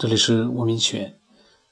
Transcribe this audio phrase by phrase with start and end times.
[0.00, 1.14] 这里是文明起源。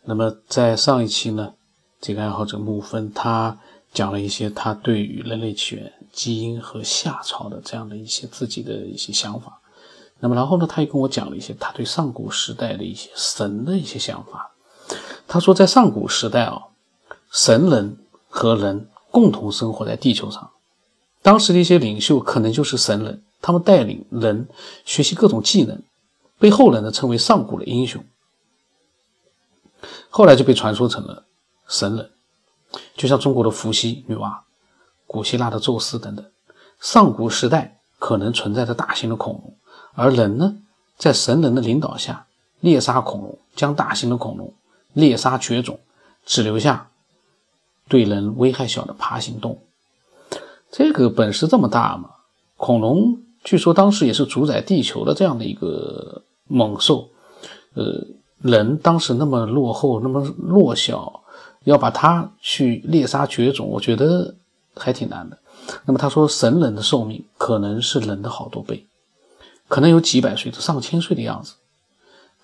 [0.04, 1.54] 那么在上一期呢，
[1.98, 3.58] 这个爱好者木芬他
[3.94, 9.58] 讲了一些他对于人类起源、基因和夏朝的这样的一些自己的一些想法。
[10.20, 14.50] 那么然后呢，他又跟我讲了一些他对上古时代的一些神的一些想法。
[15.26, 16.64] 他说，在上古时代啊，
[17.32, 17.96] 神人
[18.28, 20.50] 和人共同生活在地球上，
[21.22, 24.46] 当时的一些领袖可能就是神人，他们带领人
[24.84, 25.82] 学习各种技能。
[26.38, 28.04] 被后人呢称为上古的英雄，
[30.10, 31.24] 后来就被传说成了
[31.66, 32.10] 神人，
[32.96, 34.38] 就像中国的伏羲、女娲，
[35.06, 36.24] 古希腊的宙斯等等。
[36.80, 39.54] 上古时代可能存在着大型的恐龙，
[39.94, 40.56] 而人呢，
[40.96, 42.26] 在神人的领导下
[42.60, 44.52] 猎杀恐龙，将大型的恐龙
[44.92, 45.78] 猎杀绝种，
[46.24, 46.90] 只留下
[47.88, 49.62] 对人危害小的爬行动物。
[50.70, 52.10] 这个本事这么大吗？
[52.56, 56.22] 恐龙据说当时也是主宰地球的这样的一个。
[56.50, 57.10] 猛兽，
[57.74, 58.06] 呃，
[58.40, 61.22] 人当时那么落后，那么弱小，
[61.64, 64.34] 要把它去猎杀绝种，我觉得
[64.74, 65.38] 还挺难的。
[65.84, 68.86] 那么他说，神人的寿命可能是人的好多倍，
[69.66, 71.54] 可能有几百岁到上千岁的样子。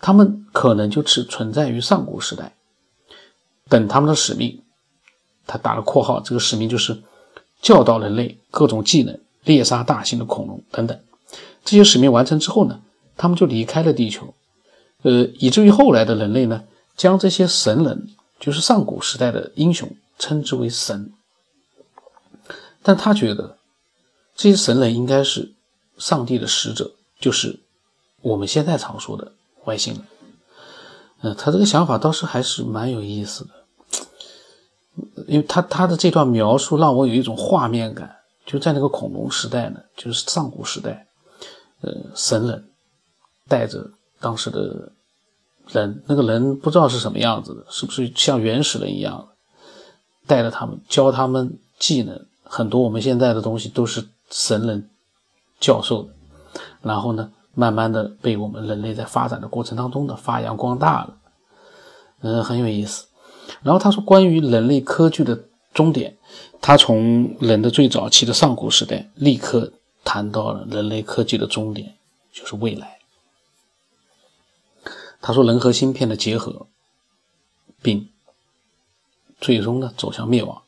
[0.00, 2.54] 他们可能就只存在于上古时代，
[3.68, 4.60] 等他们的使命，
[5.46, 7.02] 他打了括号，这个使命就是
[7.62, 10.98] 教导人类各种技能，猎杀大型的恐龙等等。
[11.64, 12.80] 这些使命完成之后呢？
[13.16, 14.34] 他们就离开了地球，
[15.04, 16.64] 呃，以至于后来的人类呢，
[16.96, 18.08] 将这些神人，
[18.40, 19.88] 就是上古时代的英雄，
[20.18, 21.12] 称之为神。
[22.82, 23.58] 但他觉得，
[24.34, 25.52] 这些神人应该是
[25.98, 27.60] 上帝的使者，就是
[28.22, 29.32] 我们现在常说的
[29.64, 30.02] 外星人。
[31.20, 33.50] 嗯，他这个想法倒是还是蛮有意思的，
[35.26, 41.06] 因为他他的这段描述让我有一种画面感，就在那个恐龙时代呢，就是上古时代，
[41.82, 42.70] 呃，神人。
[43.46, 43.90] 带着
[44.24, 44.90] 当时的
[45.68, 49.28] 人，那个人不知道是什么样子的，是不是像原始人一样，
[50.26, 54.88] 带着他们教他们技能，很多我们现在的东西都是神人
[55.60, 56.08] 教授的，
[56.80, 61.16] 然后呢，慢慢的被我们人类在发展的过程当中呢发扬光大了，
[62.22, 63.04] 嗯，很有意思。
[63.62, 65.38] 然后他说，关于人类科技的
[65.74, 66.16] 终点，
[66.62, 69.70] 他从人的最早期的上古时代，立刻
[70.02, 71.94] 谈到了人类科技的终点，
[72.32, 72.93] 就是未来。
[75.26, 76.66] 他说：“人和芯片的结合，
[77.80, 78.10] 并
[79.40, 80.60] 最终呢走向灭亡。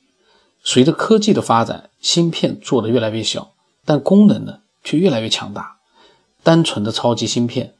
[0.64, 3.52] 随着科技的发展，芯片做得越来越小，
[3.84, 5.76] 但功能呢却越来越强大。
[6.42, 7.74] 单纯的超级芯片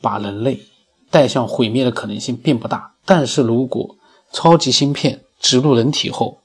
[0.00, 0.62] 把人类
[1.10, 2.94] 带向毁灭的可能性并不大。
[3.04, 3.98] 但是如果
[4.32, 6.40] 超级芯片植入人体后，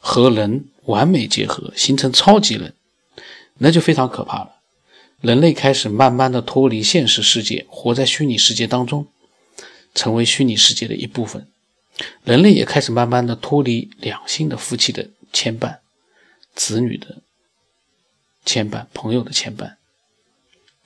[0.00, 2.74] 和人完美结合，形成超级人，
[3.58, 4.56] 那就非常可怕了。”
[5.22, 9.06] 人类开始慢慢的脱离现实世界，活在虚拟世界当中，
[9.94, 11.46] 成为虚拟世界的一部分。
[12.24, 15.76] 人类也开始慢慢的脱离两性的夫妻的牵绊、
[16.56, 17.18] 子女的
[18.44, 19.74] 牵绊、朋友的牵绊，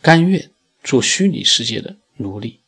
[0.02, 0.50] 甘愿
[0.84, 2.60] 做虚拟世界的奴隶。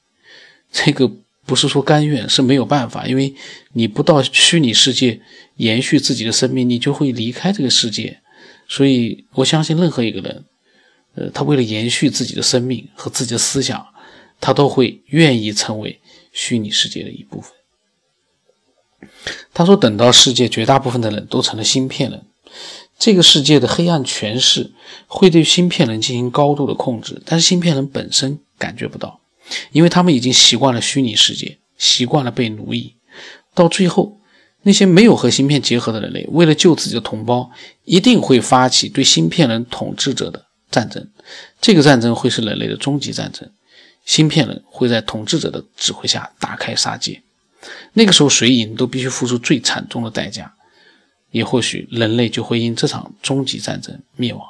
[0.72, 1.12] 这个
[1.44, 3.34] 不是说甘愿，是没有办法，因为
[3.74, 5.20] 你不到虚拟世界
[5.56, 8.20] 延续自己的生命，你就会离开这个世界。
[8.66, 10.46] 所以我相信任何一个人。
[11.18, 13.84] 呃，他为了延续自己的生命和自己的思想，
[14.40, 16.00] 他都会愿意成为
[16.32, 17.52] 虚拟世界的一部分。
[19.52, 22.22] 他说：“等到世界绝大部分的人都成了芯片人，
[22.98, 24.70] 这个世界的黑暗权势
[25.08, 29.20] 会对芯片人进行高度的控制，但是芯片人本身感觉不到，
[29.72, 32.94] 因为他们已经习惯了虚拟世界，习惯了被奴役。
[33.54, 34.20] 到最后，
[34.62, 37.50] 那些没有和芯片结合的人类，为了救自己的同胞，
[37.84, 41.06] 一定会发起对芯片人统治者的。”战争，
[41.60, 43.48] 这个战争会是人类的终极战争。
[44.04, 47.20] 芯片人会在统治者的指挥下大开杀戒，
[47.92, 50.54] 那个时候谁赢都必须付出最惨重的代价，
[51.30, 54.42] 也或许人类就会因这场终极战争灭亡。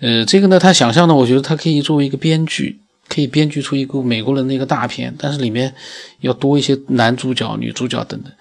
[0.00, 5.72] 呃，这个呢，他想象的，我觉得他可以作为一个编剧，可以编剧出一个美国人的一个大片，但是里面
[6.18, 8.32] 要多一些男主角、女主角等等。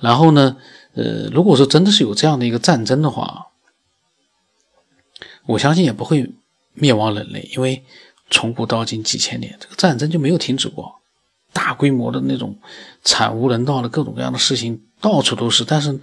[0.00, 0.56] 然后呢，
[0.94, 3.48] 呃，如果说真的是有这样的一个战争的话。
[5.50, 6.30] 我相信也不会
[6.74, 7.82] 灭亡人类，因为
[8.30, 11.00] 从古到今几千年，这个战争就没有停止过，
[11.52, 12.56] 大规模的那种
[13.02, 15.98] 惨无人道的各种各样的事情到处都是，但是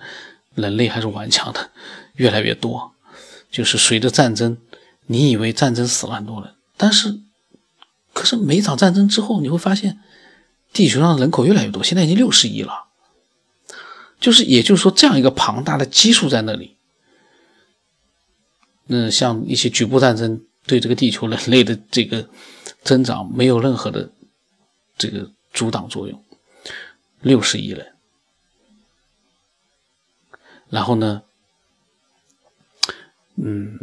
[0.56, 1.70] 人类还是顽强的，
[2.16, 2.92] 越来越多。
[3.50, 4.58] 就是随着战争，
[5.06, 7.18] 你以为战争死了很多人，但是
[8.12, 10.00] 可是每场战争之后，你会发现
[10.74, 12.88] 地球上人口越来越多，现在已经六十亿了，
[14.20, 16.76] 就是也就是说这样一个庞大的基数在那里。
[18.88, 22.28] 那像一些局部战争对这个地球人类的这个
[22.84, 24.10] 增长没有任何的
[24.98, 26.24] 这个阻挡作用，
[27.22, 27.94] 六十亿人。
[30.69, 31.22] 然后呢，
[33.36, 33.80] 嗯，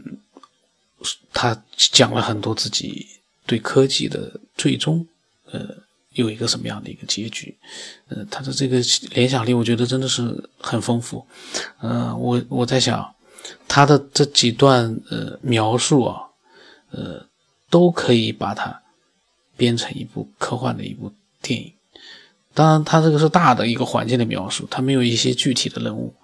[1.33, 3.07] 他讲了很多自己
[3.47, 5.07] 对科技的最终，
[5.51, 5.67] 呃，
[6.13, 7.57] 有一个什么样的一个结局，
[8.09, 11.27] 呃，他的这个联想力，我觉得真的是很丰富。
[11.79, 13.15] 呃，我我在想，
[13.69, 16.29] 他的这几段呃描述啊，
[16.91, 17.27] 呃，
[17.71, 18.83] 都可以把它
[19.57, 21.13] 编成一部科幻的一部
[21.43, 21.73] 电影。
[22.55, 26.15] 当然，他这个是大的一个环境的描述，他没有一些具体的人物。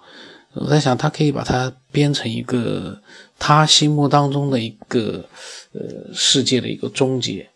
[0.53, 3.01] 我在想，他可以把它编成一个
[3.37, 5.25] 他心目当中的一个
[5.73, 7.49] 呃世界的一个终结，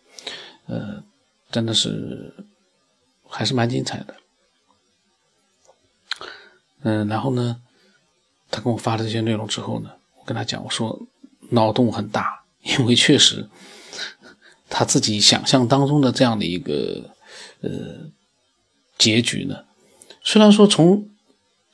[0.66, 1.02] 呃，
[1.50, 2.34] 真的是
[3.28, 4.14] 还是蛮精彩的。
[6.82, 7.60] 嗯，然后呢，
[8.50, 10.98] 他跟我发了这些内容之后呢，我跟他讲，我说
[11.50, 13.48] 脑洞很大，因为确实
[14.68, 17.10] 他自己想象当中的这样的一个
[17.60, 17.70] 呃
[18.98, 19.64] 结局呢，
[20.22, 21.08] 虽然说从。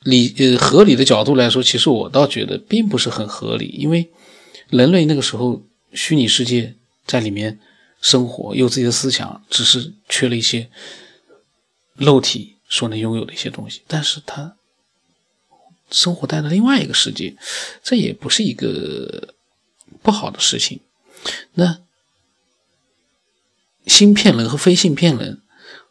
[0.05, 4.09] 理呃合理的角度来说，其实我倒觉得并不是很合理，因为
[4.67, 5.61] 人类那个时候
[5.93, 7.57] 虚拟世界在里面
[8.01, 10.69] 生活，有自己的思想，只是缺了一些
[11.95, 13.81] 肉体所能拥有的一些东西。
[13.87, 14.57] 但是他
[15.93, 17.37] 生活在了另外一个世界，
[17.81, 19.33] 这也不是一个
[20.01, 20.81] 不好的事情。
[21.53, 21.77] 那
[23.87, 25.39] 芯片人和非芯片人。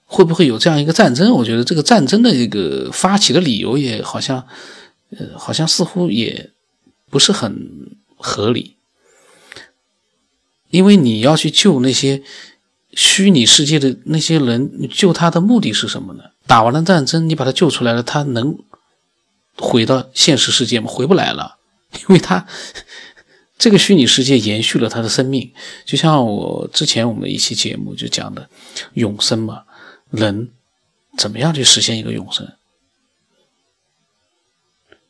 [0.04, 1.32] 会不会有这样一个战争？
[1.32, 4.46] 我觉得这个战争的一个发起的理由也好像，
[5.16, 6.50] 呃，好像似乎也
[7.08, 8.76] 不是很合理。
[10.68, 12.22] 因为你要去救那些
[12.92, 16.24] 虚拟世界的那些人，救他的目的是什么呢？
[16.46, 18.58] 打完了战争，你把他救出来了，他能
[19.56, 20.88] 回到现实世界吗？
[20.90, 21.58] 回不来了，
[21.92, 22.46] 因为他
[23.58, 25.52] 这个虚拟世界延续了他的生命，
[25.84, 28.48] 就像我之前我们一期节目就讲的
[28.94, 29.64] 永生嘛。
[30.10, 30.50] 人
[31.16, 32.52] 怎么样去实现一个永生？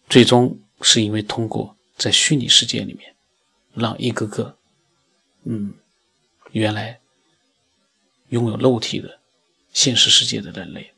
[0.08, 3.14] 最终是因为通过在虚拟世界里面，
[3.74, 4.56] 让一个个，
[5.42, 5.74] 嗯，
[6.52, 7.00] 原来
[8.28, 9.18] 拥有肉体的
[9.72, 10.92] 现实世界的人类，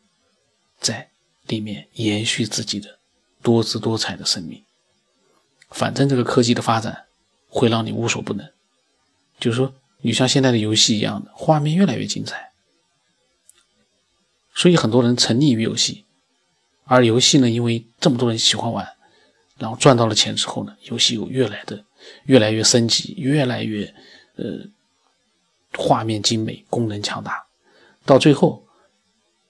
[0.81, 1.09] 在
[1.47, 2.99] 里面延续自己的
[3.45, 4.61] 多姿多彩的生命。
[5.71, 7.05] 反正这个科技的发展
[7.49, 8.51] 会让你无所不能，
[9.39, 12.53] 就是说，你像现在的游戏一样的，画面越来越精彩。
[14.55, 16.05] 所以很多人沉溺于游戏，
[16.85, 18.89] 而游戏呢，因为这么多人喜欢玩，
[19.59, 21.85] 然后赚到了钱之后呢，游戏又越来的
[22.25, 23.93] 越来越升级，越来越
[24.37, 24.61] 呃
[25.77, 27.47] 画面精美，功能强大，
[28.07, 28.65] 到最后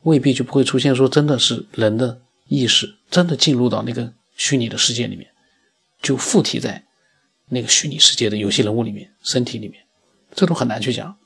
[0.05, 5.31] 未必就不会出现说真的是人的意识真的进入到那个虚拟的世界里面，
[6.01, 6.85] 就附体在
[7.47, 9.85] 那个虚拟世界的游戏人物里面身体里面，
[10.35, 11.17] 这都很难去讲。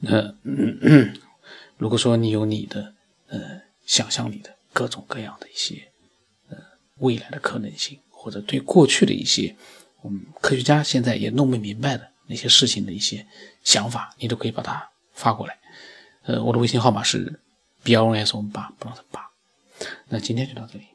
[0.00, 0.34] 那。
[1.76, 2.94] 如果说你有你的
[3.26, 5.90] 呃想象力的各种各样的一些
[6.48, 6.56] 呃
[6.98, 9.54] 未来的可能性，或者对过去的一些
[10.00, 13.26] 我们科学家现在也弄不明白的那些事情的一些
[13.64, 15.58] 想法，你都可以把它发过来。
[16.22, 17.40] 呃，我的微信号码是
[17.82, 19.28] b l s 八，不 t 八。
[20.08, 20.93] 那今天就到这里。